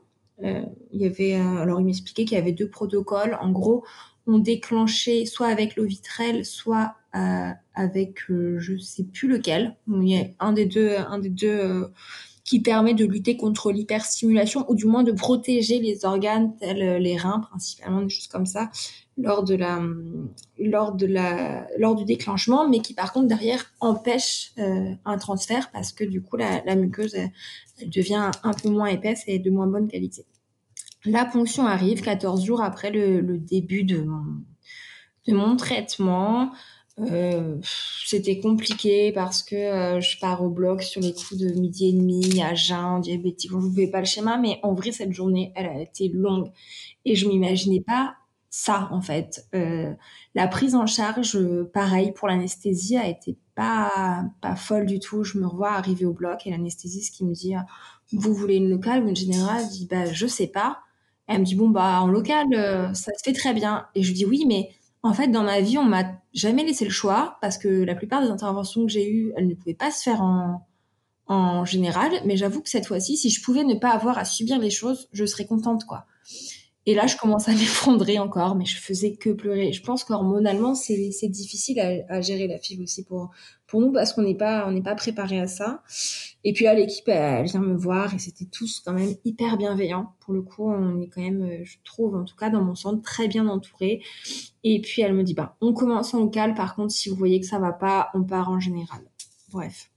[0.43, 3.37] Euh, il y avait, euh, alors il m'expliquait qu'il y avait deux protocoles.
[3.41, 3.85] En gros,
[4.27, 9.75] on déclenchait soit avec l'eau vitrelle, soit euh, avec euh, je sais plus lequel.
[9.87, 11.87] Il y a un des deux, un des deux
[12.45, 17.17] qui permet de lutter contre l'hyperstimulation ou du moins de protéger les organes tels les
[17.17, 18.69] reins principalement, des choses comme ça
[19.17, 19.81] lors de la
[20.59, 25.71] lors de la lors du déclenchement mais qui par contre derrière empêche euh, un transfert
[25.71, 29.49] parce que du coup la, la muqueuse elle, devient un peu moins épaisse et de
[29.49, 30.25] moins bonne qualité.
[31.03, 34.23] La ponction arrive 14 jours après le, le début de mon
[35.27, 36.51] de mon traitement.
[36.99, 37.57] Euh,
[38.05, 41.93] c'était compliqué parce que euh, je pars au bloc sur les coups de midi et
[41.93, 43.51] demi à jeun, diabétique.
[43.51, 46.51] Je ne pouvais pas le schéma, mais en vrai, cette journée, elle a été longue.
[47.03, 48.15] Et je m'imaginais pas
[48.49, 49.45] ça en fait.
[49.53, 49.93] Euh,
[50.33, 51.37] la prise en charge,
[51.73, 55.23] pareil pour l'anesthésie, a été pas pas folle du tout.
[55.25, 57.53] Je me revois arriver au bloc et l'anesthésiste qui me dit
[58.13, 59.63] vous voulez une locale ou une générale?
[59.65, 60.79] Je dis bah je sais pas.
[61.27, 64.13] Elle me dit bon bah en local euh, ça se fait très bien et je
[64.13, 64.69] dis oui mais
[65.05, 68.21] en fait dans ma vie on m'a jamais laissé le choix parce que la plupart
[68.21, 70.21] des interventions que j'ai eues elles ne pouvaient pas se faire
[71.27, 74.57] en général mais j'avoue que cette fois-ci si je pouvais ne pas avoir à subir
[74.59, 76.05] les choses je serais contente quoi.
[76.85, 79.73] Et là, je commence à m'effondrer encore, mais je faisais que pleurer.
[79.73, 80.95] Je pense qu'hormonalement, c'est,
[81.29, 83.31] difficile à, gérer la fibre aussi pour,
[83.67, 85.81] pour nous parce qu'on n'est pas, pas préparé à ça.
[86.43, 90.13] Et puis là, l'équipe, elle, vient me voir et c'était tous quand même hyper bienveillants.
[90.19, 93.01] Pour le coup, on est quand même, je trouve, en tout cas, dans mon centre,
[93.01, 94.01] très bien entouré.
[94.63, 96.53] Et puis, elle me dit, bah, on commence en local.
[96.53, 99.01] Par contre, si vous voyez que ça va pas, on part en général.
[99.51, 99.89] Bref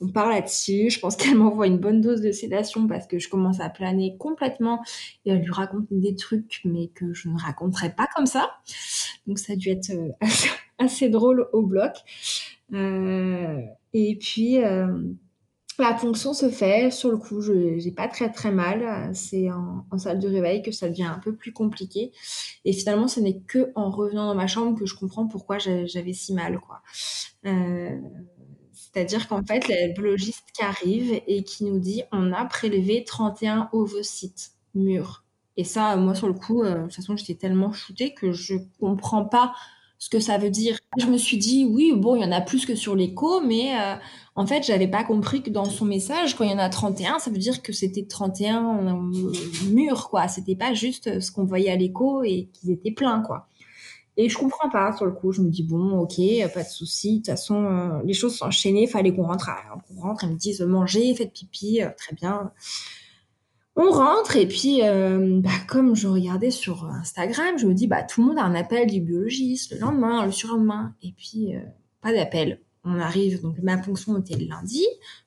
[0.00, 0.90] on parle là-dessus.
[0.90, 4.16] Je pense qu'elle m'envoie une bonne dose de sédation parce que je commence à planer
[4.18, 4.82] complètement
[5.24, 8.50] et elle lui raconte des trucs, mais que je ne raconterai pas comme ça.
[9.26, 10.10] Donc ça a dû être euh,
[10.78, 11.92] assez, drôle au bloc.
[12.72, 13.60] Euh,
[13.92, 14.86] et puis euh,
[15.78, 16.90] la ponction se fait.
[16.90, 19.10] Sur le coup, je n'ai pas très très mal.
[19.14, 22.12] C'est en, en, salle de réveil que ça devient un peu plus compliqué.
[22.64, 26.12] Et finalement, ce n'est que en revenant dans ma chambre que je comprends pourquoi j'avais
[26.12, 26.82] si mal, quoi.
[27.46, 27.98] Euh,
[28.96, 33.68] c'est-à-dire qu'en fait, la biologiste qui arrive et qui nous dit on a prélevé 31
[33.74, 35.22] ovocytes mûrs.
[35.58, 38.54] Et ça, moi, sur le coup, euh, de toute façon, j'étais tellement shootée que je
[38.80, 39.52] comprends pas
[39.98, 40.78] ce que ça veut dire.
[40.98, 43.78] Je me suis dit, oui, bon, il y en a plus que sur l'écho, mais
[43.78, 43.96] euh,
[44.34, 47.18] en fait, j'avais pas compris que dans son message, quand il y en a 31,
[47.18, 50.26] ça veut dire que c'était 31 euh, mûrs, quoi.
[50.28, 53.46] C'était pas juste ce qu'on voyait à l'écho et qu'ils étaient pleins, quoi.
[54.16, 55.32] Et je comprends pas sur le coup.
[55.32, 56.16] Je me dis bon, ok,
[56.54, 57.12] pas de souci.
[57.12, 58.86] De toute façon, euh, les choses s'enchaînaient.
[58.86, 59.50] Fallait qu'on rentre.
[59.50, 60.24] Alors, qu'on rentre.
[60.24, 62.52] Ils me disent manger, faites pipi, euh, très bien.
[63.78, 68.02] On rentre et puis, euh, bah, comme je regardais sur Instagram, je me dis bah
[68.02, 70.94] tout le monde a un appel du biologiste le lendemain, le surlendemain.
[71.02, 71.52] Et puis
[72.00, 72.62] pas d'appel.
[72.84, 74.82] On arrive donc ma fonction était le lundi.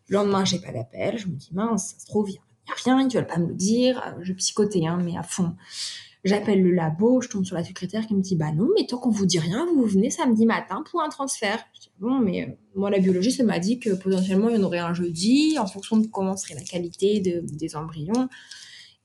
[0.08, 1.20] Le lendemain j'ai pas d'appel.
[1.20, 2.40] Je me dis mince, ça se trouve il y
[2.84, 4.16] rien, ils veulent pas me le dire.
[4.22, 5.56] Je psychotais, hein, mais à fond.
[6.26, 8.98] J'appelle le labo, je tombe sur la secrétaire qui me dit Bah non, mais tant
[8.98, 11.64] qu'on vous dit rien, vous venez samedi matin pour un transfert.
[11.80, 14.64] Dis, bon, mais euh, moi, la biologiste, elle m'a dit que potentiellement, il y en
[14.64, 18.28] aurait un jeudi, en fonction de comment serait la qualité des embryons.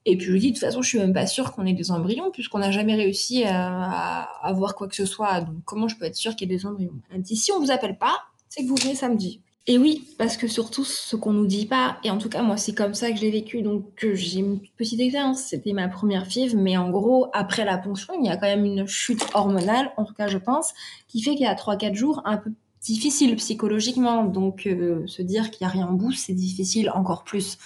[0.07, 1.73] Et puis je lui dis, de toute façon, je suis même pas sûre qu'on ait
[1.73, 5.41] des embryons, puisqu'on n'a jamais réussi à, avoir quoi que ce soit.
[5.41, 6.93] Donc comment je peux être sûre qu'il y ait des embryons?
[7.11, 8.17] Elle me dit, si on vous appelle pas,
[8.49, 9.41] c'est que vous venez samedi.
[9.67, 12.59] Et oui, parce que surtout, ce qu'on nous dit pas, et en tout cas, moi,
[12.59, 16.55] c'est comme ça que j'ai vécu, donc j'ai une petite expérience, c'était ma première FIV,
[16.55, 20.05] mais en gros, après la ponction, il y a quand même une chute hormonale, en
[20.05, 20.75] tout cas, je pense,
[21.09, 22.51] qui fait qu'il y a 3-4 jours un peu
[22.83, 27.25] difficile psychologiquement, donc euh, se dire qu'il n'y a rien en bout, c'est difficile encore
[27.25, 27.57] plus.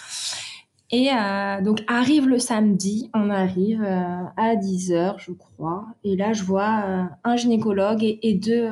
[0.90, 6.32] Et euh, donc arrive le samedi, on arrive euh, à 10h je crois, et là
[6.32, 8.70] je vois euh, un gynécologue et, deux,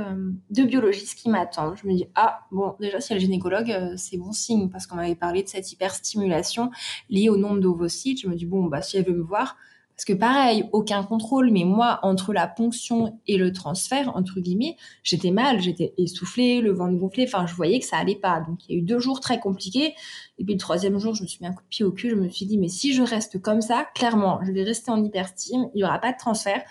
[0.48, 1.76] deux, biologistes qui m'attendent.
[1.76, 4.86] Je me dis, ah bon, déjà si y a le gynécologue, c'est bon signe, parce
[4.86, 6.70] qu'on m'avait parlé de cette hyperstimulation
[7.10, 8.22] liée au nombre d'ovocytes.
[8.22, 9.58] Je me dis, bon, bah si elle veut me voir,
[9.96, 14.76] parce que pareil, aucun contrôle, mais moi, entre la ponction et le transfert, entre guillemets,
[15.02, 18.40] j'étais mal, j'étais essoufflée, le ventre gonflé, enfin, je voyais que ça allait pas.
[18.40, 19.94] Donc, il y a eu deux jours très compliqués.
[20.38, 22.10] Et puis, le troisième jour, je me suis mis un coup de pied au cul,
[22.10, 25.02] je me suis dit, mais si je reste comme ça, clairement, je vais rester en
[25.02, 26.62] hyperstime, il y aura pas de transfert.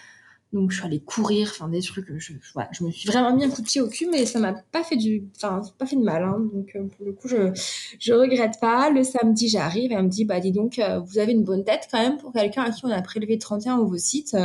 [0.54, 2.08] Donc je suis allée courir, enfin des trucs.
[2.18, 4.54] Je, je, je, me suis vraiment mis un coup de au cul, mais ça m'a
[4.54, 6.24] pas fait du, enfin pas fait de mal.
[6.24, 6.38] Hein.
[6.54, 7.52] Donc euh, pour le coup, je
[8.00, 8.90] je regrette pas.
[8.90, 11.64] Le samedi, j'arrive et elle me dit bah dis donc, euh, vous avez une bonne
[11.66, 14.38] tête quand même pour quelqu'un à qui on a prélevé 31 ovocytes.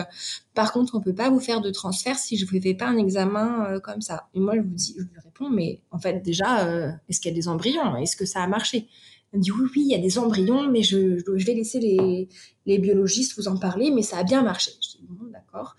[0.55, 2.97] par contre, on peut pas vous faire de transfert si je vous fais pas un
[2.97, 4.29] examen euh, comme ça.
[4.35, 6.67] Et moi je vous dis, je lui réponds mais en fait déjà,
[7.09, 7.97] est-ce qu'il y a des embryons?
[7.97, 8.89] Est-ce que ça a marché?
[9.33, 12.29] Me dit oui, oui, il y a des embryons, mais je, je vais laisser les,
[12.67, 14.73] les, biologistes vous en parler, mais ça a bien marché.
[14.83, 15.77] Je dis bon, d'accord.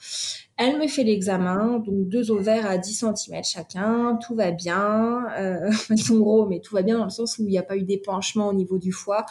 [0.58, 5.26] Elle me fait l'examen, donc deux ovaires à 10 cm chacun, tout va bien.
[5.38, 7.78] Euh, ils gros, mais tout va bien dans le sens où il n'y a pas
[7.78, 9.26] eu d'épanchement au niveau du foie.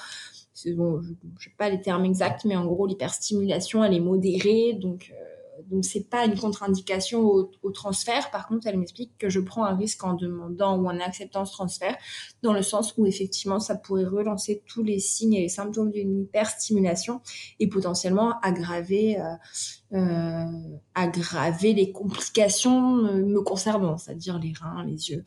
[0.77, 5.13] Bon, je n'ai pas les termes exacts, mais en gros, l'hyperstimulation, elle est modérée, donc...
[5.13, 5.40] Euh,
[5.71, 8.31] donc c'est pas une contre-indication au, transfert.
[8.31, 11.53] Par contre, elle m'explique que je prends un risque en demandant ou en acceptant ce
[11.53, 11.97] transfert,
[12.43, 16.23] dans le sens où effectivement ça pourrait relancer tous les signes et les symptômes d'une
[16.23, 17.21] hyperstimulation
[17.61, 20.47] et potentiellement aggraver, euh, euh,
[20.95, 25.25] aggraver les complications me concernant, c'est-à-dire les reins, les yeux.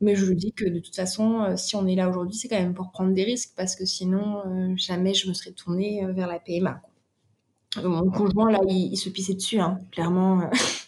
[0.00, 2.48] Mais je lui dis que de toute façon, euh, si on est là aujourd'hui, c'est
[2.48, 6.28] quand même pour prendre des risques parce que sinon, jamais je me serais tournée vers
[6.28, 6.82] la PMA.
[7.82, 10.50] Mon conjoint, là, il, se pissait dessus, hein, clairement.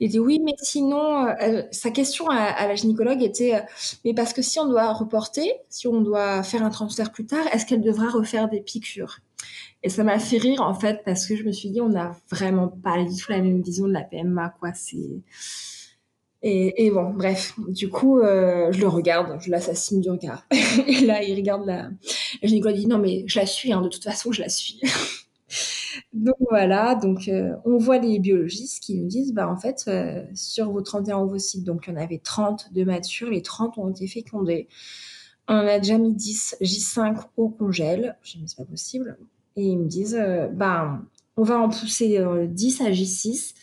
[0.00, 3.60] il dit oui, mais sinon, euh, euh, sa question à, la gynécologue était, euh,
[4.04, 7.46] mais parce que si on doit reporter, si on doit faire un transfert plus tard,
[7.52, 9.20] est-ce qu'elle devra refaire des piqûres?
[9.82, 12.16] Et ça m'a fait rire, en fait, parce que je me suis dit, on n'a
[12.30, 14.72] vraiment pas du tout la même vision de la PMA, quoi.
[14.74, 15.22] C'est...
[16.42, 20.46] Et, bon, bref, du coup, je le regarde, je l'assassine du regard.
[20.86, 21.90] et là, il regarde la,
[22.42, 24.80] la gynécologue, dit non, mais je la suis, hein, de toute façon, je la suis.
[26.12, 30.24] Donc voilà, donc euh, on voit les biologistes qui nous disent, bah en fait, euh,
[30.34, 33.90] sur vos 31 ovocytes, donc il y en avait 30 de matures, les 30 ont
[33.90, 34.68] été fécondés.
[35.48, 38.16] On a déjà mis 10 J5 au congèle.
[38.22, 39.18] Je dis, mais c'est pas possible.
[39.56, 41.00] Et ils me disent, euh, bah
[41.36, 43.54] on va en pousser 10 à J6.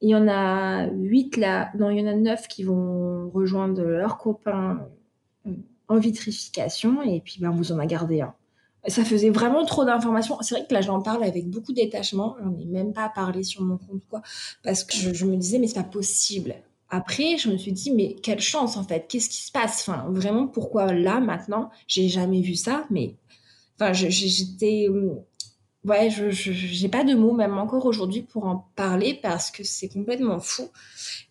[0.00, 3.82] Il y en a 8 là, non, il y en a 9 qui vont rejoindre
[3.82, 4.86] leurs copains
[5.88, 7.02] en vitrification.
[7.02, 8.34] Et puis, ben, vous en a gardé un
[8.86, 10.36] ça faisait vraiment trop d'informations.
[10.40, 12.36] C'est vrai que là, j'en parle avec beaucoup de détachement.
[12.42, 14.22] J'en ai même pas parlé sur mon compte, quoi.
[14.62, 16.54] Parce que je, me disais, mais c'est pas possible.
[16.90, 19.06] Après, je me suis dit, mais quelle chance, en fait.
[19.08, 19.88] Qu'est-ce qui se passe?
[19.88, 21.70] Enfin, vraiment, pourquoi là, maintenant?
[21.86, 23.14] J'ai jamais vu ça, mais,
[23.78, 24.88] enfin, j'étais,
[25.84, 29.88] ouais, je, j'ai pas de mots, même encore aujourd'hui, pour en parler parce que c'est
[29.88, 30.68] complètement fou.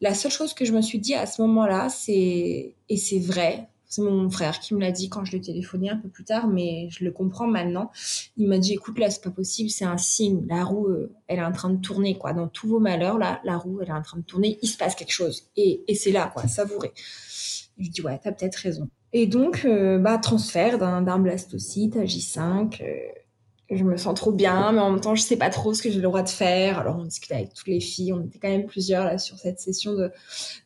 [0.01, 3.69] La seule chose que je me suis dit à ce moment-là, c'est, et c'est vrai,
[3.93, 6.47] c'est mon frère qui me l'a dit quand je l'ai téléphoné un peu plus tard,
[6.47, 7.91] mais je le comprends maintenant.
[8.37, 10.43] Il m'a dit, écoute, là, c'est pas possible, c'est un signe.
[10.47, 12.33] La roue, euh, elle est en train de tourner, quoi.
[12.33, 14.57] Dans tous vos malheurs, là, la roue, elle est en train de tourner.
[14.63, 15.43] Il se passe quelque chose.
[15.55, 16.91] Et, c'est là, quoi, savourez.
[17.77, 18.89] Je dis, ouais, t'as peut-être raison.
[19.13, 22.81] Et donc, euh, bah, transfert d'un blastocyte à J5
[23.75, 25.89] je me sens trop bien, mais en même temps, je sais pas trop ce que
[25.89, 26.79] j'ai le droit de faire.
[26.79, 29.59] Alors, on discutait avec toutes les filles, on était quand même plusieurs là sur cette
[29.59, 30.11] session de,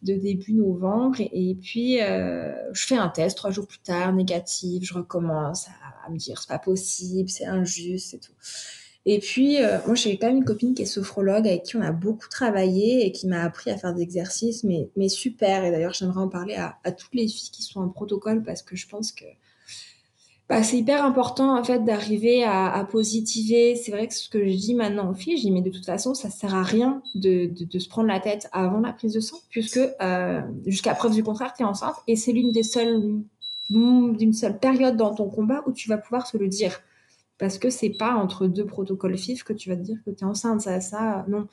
[0.01, 1.17] début novembre.
[1.19, 5.67] Et, puis, euh, je fais un test trois jours plus tard, négatif, je recommence
[6.05, 8.33] à, me dire c'est pas possible, c'est injuste et tout.
[9.05, 11.81] Et puis, euh, moi, j'ai quand même une copine qui est sophrologue avec qui on
[11.81, 15.63] a beaucoup travaillé et qui m'a appris à faire des exercices, mais, mais super.
[15.63, 18.75] Et d'ailleurs, j'aimerais en parler à toutes les filles qui sont en protocole parce que
[18.75, 19.25] je pense que
[20.49, 23.75] bah, c'est hyper important en fait d'arriver à, à, positiver.
[23.75, 25.85] C'est vrai que ce que je dis maintenant aux filles, je dis mais de toute
[25.85, 29.13] façon ça sert à rien de, de, de se prendre la tête avant la prise
[29.13, 32.63] de sang puisque euh, jusqu'à preuve du contraire tu es enceinte et c'est l'une des
[32.63, 33.21] seules
[33.69, 36.79] d'une seule période dans ton combat où tu vas pouvoir se le dire.
[37.37, 40.23] Parce que c'est pas entre deux protocoles FIV que tu vas te dire que tu
[40.23, 41.47] es enceinte, ça, ça, non.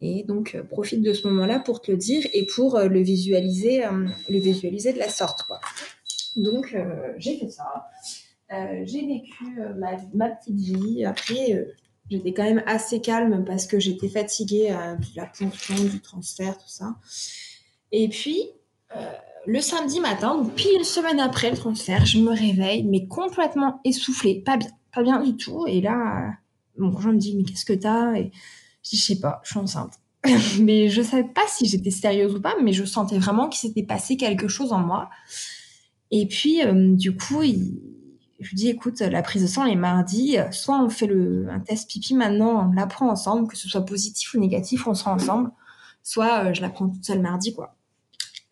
[0.00, 3.00] Et donc, euh, profite de ce moment-là pour te le dire et pour euh, le
[3.00, 5.60] visualiser, euh, le visualiser de la sorte, quoi.
[6.36, 6.76] Donc,
[7.18, 7.88] j'ai fait ça.
[8.50, 9.44] j'ai vécu
[9.76, 11.04] ma, ma, petite vie.
[11.04, 11.66] Après,
[12.10, 16.68] j'étais quand même assez calme parce que j'étais fatiguée de la ponction, du transfert, tout
[16.68, 16.96] ça.
[17.92, 18.50] Et puis,
[19.48, 23.80] le samedi matin, donc pile une semaine après le transfert, je me réveille, mais complètement
[23.84, 25.66] essoufflée, pas bien, pas bien du tout.
[25.66, 26.34] Et là,
[26.76, 28.14] mon conjoint me dit, mais qu'est-ce que t'as?
[28.14, 28.30] Et
[28.82, 29.94] je dis, je sais pas, je suis enceinte.
[30.60, 33.84] mais je savais pas si j'étais sérieuse ou pas, mais je sentais vraiment qu'il s'était
[33.84, 35.08] passé quelque chose en moi.
[36.10, 40.36] Et puis, euh, du coup, je lui dis, écoute, la prise de sang les mardis,
[40.52, 44.34] soit on fait le, un test pipi maintenant, on l'apprend ensemble, que ce soit positif
[44.34, 45.50] ou négatif, on sera ensemble,
[46.02, 47.76] soit euh, je la prends toute seule mardi, quoi.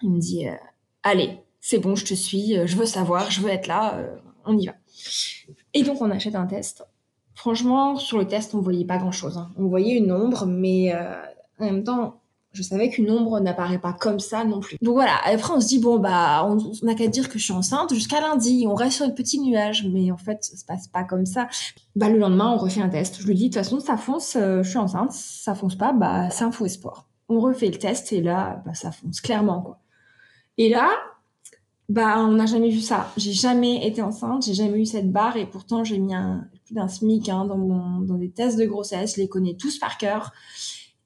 [0.03, 0.55] Il me dit, euh,
[1.03, 3.99] allez, c'est bon, je te suis, je veux savoir, je veux être là,
[4.45, 4.75] on y va.
[5.75, 6.85] Et donc, on achète un test.
[7.35, 9.37] Franchement, sur le test, on voyait pas grand-chose.
[9.39, 9.51] Hein.
[9.57, 10.95] On voyait une ombre, mais
[11.59, 12.21] en même temps,
[12.57, 14.77] je savais qu'une ombre n'apparaît pas comme ça non plus.
[14.81, 17.53] Donc voilà, après on se dit, bon, bah, on n'a qu'à dire que je suis
[17.53, 20.89] enceinte jusqu'à lundi, on reste sur le petit nuage, mais en fait, ça se passe
[20.89, 21.49] pas comme ça.
[21.95, 23.21] Bah, le lendemain, on refait un test.
[23.21, 25.93] Je lui dis, de toute façon, ça fonce, euh, je suis enceinte, ça fonce pas,
[25.93, 27.07] bah, c'est un faux espoir.
[27.29, 29.79] On refait le test et là, bah, ça fonce clairement, quoi.
[30.59, 30.89] Et là,
[31.89, 33.13] bah, on n'a jamais vu ça.
[33.17, 36.15] J'ai jamais été enceinte, j'ai jamais eu cette barre et pourtant j'ai mis
[36.65, 39.99] plus d'un SMIC hein, dans, dans des tests de grossesse, je les connais tous par
[39.99, 40.33] cœur.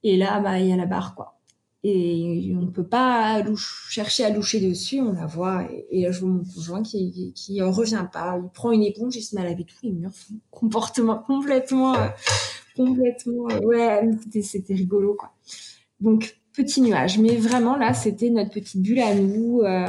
[0.02, 1.39] Et là, bah, il y a la barre, quoi.
[1.82, 3.42] Et on ne peut pas
[3.88, 5.66] chercher à loucher dessus, on la voit.
[5.90, 8.38] Et, là, je vois mon conjoint qui, qui, en revient pas.
[8.42, 10.10] Il prend une éponge, il se met à laver tous les murs.
[10.50, 12.08] Comportement complètement, euh,
[12.76, 14.10] complètement, euh, ouais,
[14.42, 15.32] c'était rigolo, quoi.
[16.00, 17.18] Donc, petit nuage.
[17.18, 19.62] Mais vraiment, là, c'était notre petite bulle à nous.
[19.62, 19.86] Euh,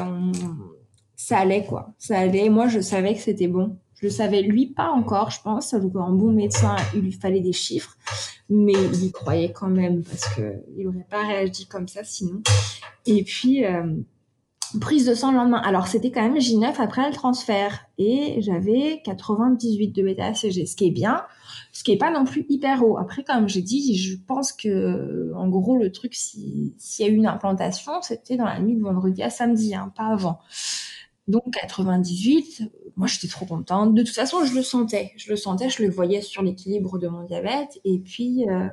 [1.18, 1.94] ça allait, quoi.
[1.98, 2.50] Ça allait.
[2.50, 3.78] Moi, je savais que c'était bon.
[3.96, 5.74] Je le savais, lui, pas encore, je pense.
[5.74, 7.98] Un bon médecin, il lui fallait des chiffres
[8.52, 12.42] mais il y croyait quand même parce qu'il n'aurait pas réagi comme ça sinon.
[13.06, 13.96] Et puis, euh,
[14.80, 15.62] prise de sang le lendemain.
[15.64, 20.88] Alors, c'était quand même J9 après le transfert et j'avais 98 de bêta-ACG, ce qui
[20.88, 21.24] est bien,
[21.72, 22.98] ce qui est pas non plus hyper haut.
[22.98, 27.16] Après, comme j'ai dit, je pense que, en gros, le truc, s'il y a eu
[27.16, 30.40] une implantation, c'était dans la nuit de vendredi à samedi, hein, pas avant.
[31.32, 32.64] Donc 98,
[32.98, 33.96] moi j'étais trop contente.
[33.96, 37.08] De toute façon, je le sentais, je le sentais, je le voyais sur l'équilibre de
[37.08, 37.80] mon diabète.
[37.86, 38.68] Et puis, euh,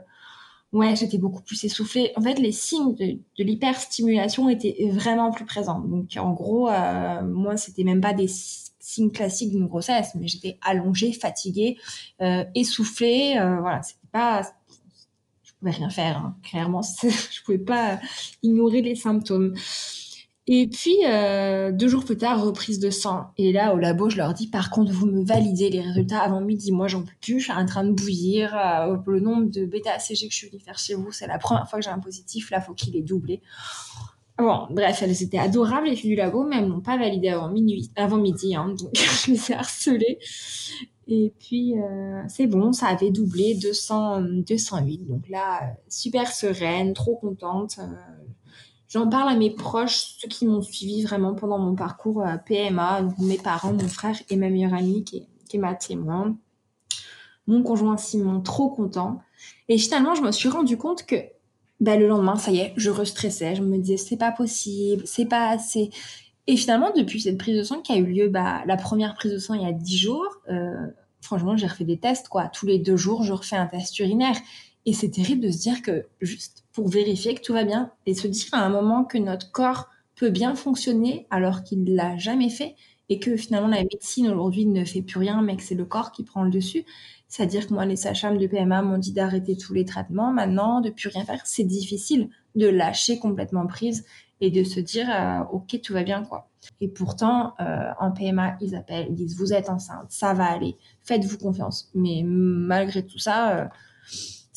[0.72, 2.12] ouais, j'étais beaucoup plus essoufflée.
[2.16, 5.78] En fait, les signes de, l'hyperstimulation étaient vraiment plus présents.
[5.78, 10.58] Donc en gros, euh, moi c'était même pas des signes classiques d'une grossesse, mais j'étais
[10.60, 11.78] allongée, fatiguée,
[12.22, 13.34] euh, essoufflée.
[13.34, 14.42] voilà, c'était pas
[15.44, 16.36] je pouvais rien faire, hein.
[16.42, 18.00] clairement, je pouvais pas
[18.42, 19.54] ignorer les symptômes.
[20.50, 23.26] Et puis, euh, deux jours plus tard, reprise de sang.
[23.36, 26.40] Et là, au labo, je leur dis, par contre, vous me validez les résultats avant
[26.40, 26.72] midi.
[26.72, 27.38] Moi, j'en peux plus.
[27.38, 28.56] Je suis en train de bouillir.
[28.56, 31.68] Euh, le nombre de bêta-ACG que je suis venue faire chez vous, c'est la première
[31.68, 32.50] fois que j'ai un positif.
[32.50, 33.42] Là, faut qu'il est doublé.
[34.38, 37.50] Bon, bref, elles étaient adorables, les filles du labo, mais elles m'ont pas validé avant
[37.50, 38.56] minuit, avant midi.
[38.56, 40.18] Hein, donc, je les ai harcelées.
[41.08, 45.06] Et puis, euh, c'est bon, ça avait doublé 200, 208.
[45.08, 47.78] Donc là, super sereine, trop contente.
[48.88, 53.02] J'en parle à mes proches, ceux qui m'ont suivi vraiment pendant mon parcours à PMA,
[53.18, 56.36] mes parents, mon frère et ma meilleure amie qui est, ma témoin.
[57.46, 59.20] Mon conjoint Simon, trop content.
[59.68, 61.16] Et finalement, je me suis rendu compte que
[61.80, 63.54] bah, le lendemain, ça y est, je restressais.
[63.54, 65.90] Je me disais, c'est pas possible, c'est pas assez.
[66.46, 69.32] Et finalement, depuis cette prise de sang qui a eu lieu, bah, la première prise
[69.32, 70.86] de sang il y a 10 jours, euh,
[71.20, 72.48] franchement, j'ai refait des tests, quoi.
[72.48, 74.36] Tous les deux jours, je refais un test urinaire.
[74.86, 78.14] Et c'est terrible de se dire que juste pour vérifier que tout va bien et
[78.14, 82.16] se dire à un moment que notre corps peut bien fonctionner alors qu'il ne l'a
[82.16, 82.76] jamais fait
[83.08, 86.12] et que finalement la médecine aujourd'hui ne fait plus rien mais que c'est le corps
[86.12, 86.84] qui prend le dessus.
[87.26, 90.32] C'est-à-dire que moi, les sages-femmes de PMA m'ont dit d'arrêter tous les traitements.
[90.32, 94.04] Maintenant, de plus rien faire, c'est difficile de lâcher complètement prise
[94.40, 96.48] et de se dire euh, ok tout va bien quoi.
[96.80, 100.76] Et pourtant euh, en PMA ils appellent, ils disent vous êtes enceinte, ça va aller,
[101.02, 101.90] faites-vous confiance.
[101.96, 103.64] Mais malgré tout ça, euh,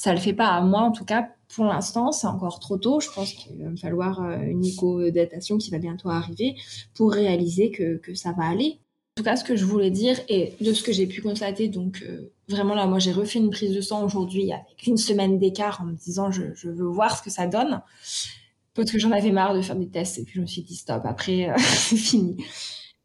[0.02, 0.50] ça le fait pas.
[0.50, 3.00] À moi, en tout cas, pour l'instant, c'est encore trop tôt.
[3.00, 6.56] Je pense qu'il va me falloir euh, une éco-datation qui va bientôt arriver
[6.94, 8.80] pour réaliser que, que, ça va aller.
[9.18, 11.68] En tout cas, ce que je voulais dire et de ce que j'ai pu constater,
[11.68, 15.38] donc euh, vraiment là, moi j'ai refait une prise de sang aujourd'hui avec une semaine
[15.38, 17.82] d'écart en me disant je, veux voir ce que ça donne.
[18.74, 20.76] Parce que j'en avais marre de faire des tests et puis je me suis dit
[20.76, 22.38] stop, après euh, c'est fini.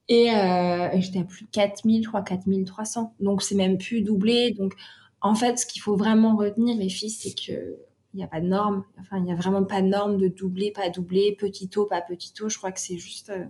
[0.08, 3.14] Et, et j'étais à plus de 4000, je crois 4300.
[3.18, 4.52] Donc c'est même plus doublé.
[4.52, 4.74] Donc
[5.20, 7.76] en fait, ce qu'il faut vraiment retenir, les filles, c'est que
[8.16, 8.82] il n'y a pas de norme.
[8.98, 12.00] Enfin, il n'y a vraiment pas de norme de doubler, pas doubler, petit taux, pas
[12.00, 12.48] petit taux.
[12.48, 13.44] Je crois que c'est juste euh,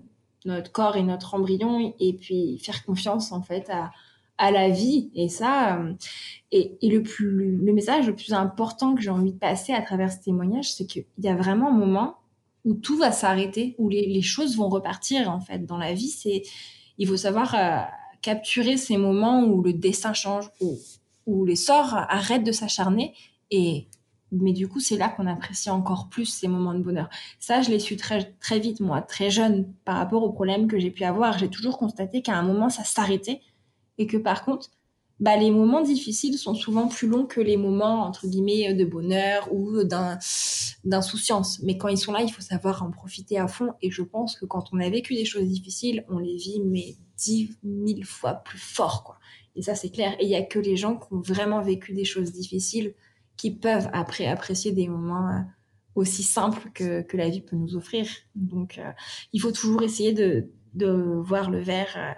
[0.45, 3.93] notre corps et notre embryon et puis faire confiance en fait à,
[4.39, 5.13] à la vie.
[5.15, 5.93] Et ça, euh,
[6.51, 9.83] et, et, le, plus, le message le plus important que j'ai envie de passer à
[9.83, 12.17] travers ce témoignage, c'est qu'il y a vraiment un moment
[12.65, 16.09] où tout va s'arrêter, où les, les, choses vont repartir en fait dans la vie.
[16.09, 16.43] C'est
[16.99, 17.79] il faut savoir euh,
[18.21, 20.77] capturer ces moments où le dessin change, où,
[21.27, 23.15] où les sorts arrêtent de s'acharner
[23.53, 23.87] et
[24.33, 27.09] mais du coup, c'est là qu'on apprécie encore plus ces moments de bonheur.
[27.39, 30.79] Ça, je l'ai su très, très vite, moi, très jeune, par rapport aux problèmes que
[30.79, 31.39] j'ai pu avoir.
[31.39, 33.41] J'ai toujours constaté qu'à un moment, ça s'arrêtait
[33.99, 34.71] et que par contre,
[35.21, 39.49] bah, les moments difficiles sont souvent plus longs que les moments, entre guillemets, de bonheur
[39.51, 39.83] ou
[40.85, 41.61] d'insouciance.
[41.63, 43.73] Mais quand ils sont là, il faut savoir en profiter à fond.
[43.81, 46.97] Et je pense que quand on a vécu des choses difficiles, on les vit, mais
[47.17, 49.19] dix mille fois plus fort, quoi.
[49.55, 50.15] Et ça, c'est clair.
[50.21, 52.93] Et il y a que les gens qui ont vraiment vécu des choses difficiles
[53.37, 55.41] qui peuvent après apprécier des moments euh,
[55.95, 58.07] aussi simples que, que la vie peut nous offrir.
[58.35, 58.91] Donc, euh,
[59.33, 62.13] il faut toujours essayer de, de voir le verre euh,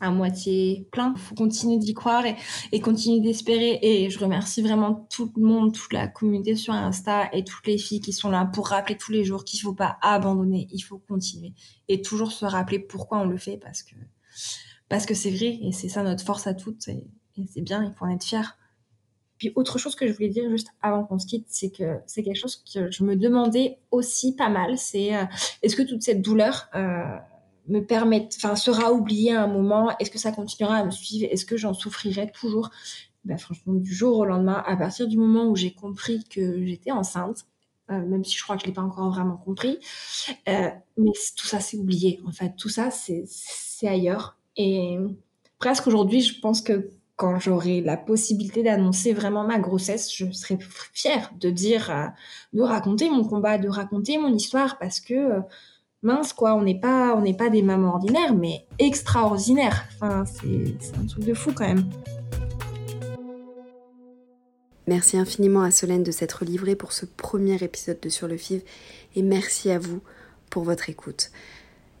[0.00, 1.14] à moitié plein.
[1.16, 2.36] Il faut continuer d'y croire et,
[2.72, 3.78] et continuer d'espérer.
[3.82, 7.78] Et je remercie vraiment tout le monde, toute la communauté sur Insta et toutes les
[7.78, 10.80] filles qui sont là pour rappeler tous les jours qu'il ne faut pas abandonner, il
[10.80, 11.54] faut continuer.
[11.88, 13.94] Et toujours se rappeler pourquoi on le fait parce que
[14.88, 16.88] parce que c'est vrai et c'est ça notre force à toutes.
[16.88, 18.58] Et, et c'est bien, il faut en être fier.
[19.54, 22.38] Autre chose que je voulais dire juste avant qu'on se quitte, c'est que c'est quelque
[22.38, 24.78] chose que je me demandais aussi pas mal.
[24.78, 25.24] C'est euh,
[25.62, 27.04] est-ce que toute cette douleur euh,
[27.68, 29.96] me permet, enfin, sera oubliée à un moment?
[29.98, 31.28] Est-ce que ça continuera à me suivre?
[31.30, 32.70] Est-ce que j'en souffrirai toujours?
[33.24, 36.90] Ben, franchement, du jour au lendemain, à partir du moment où j'ai compris que j'étais
[36.90, 37.46] enceinte,
[37.90, 39.78] euh, même si je crois que je l'ai pas encore vraiment compris,
[40.46, 42.20] mais tout ça c'est oublié.
[42.26, 44.36] En fait, tout ça c'est ailleurs.
[44.56, 44.98] Et
[45.58, 50.58] presque aujourd'hui, je pense que quand j'aurai la possibilité d'annoncer vraiment ma grossesse, je serai
[50.92, 55.40] fière de euh, raconter mon combat, de raconter mon histoire, parce que euh,
[56.02, 57.16] mince quoi, on n'est pas,
[57.50, 59.86] des mamans ordinaires, mais extraordinaires.
[60.26, 61.88] C'est un truc de fou quand même.
[64.86, 68.62] Merci infiniment à Solène de s'être livrée pour ce premier épisode de Sur le FIV
[69.16, 70.02] et merci à vous
[70.50, 71.30] pour votre écoute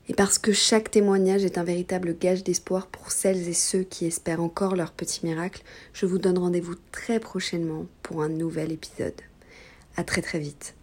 [0.08, 4.06] et parce que chaque témoignage est un véritable gage d'espoir pour celles et ceux qui
[4.06, 9.14] espèrent encore leur petit miracle, je vous donne rendez-vous très prochainement pour un nouvel épisode.
[9.96, 10.74] À très très vite.